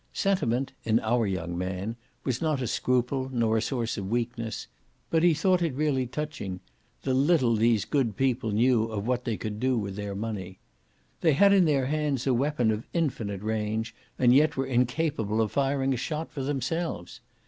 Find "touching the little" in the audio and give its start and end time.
6.07-7.53